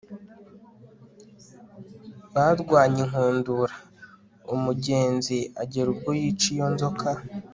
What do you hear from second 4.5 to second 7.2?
umugenzi agera ubwo yica iyo nzoka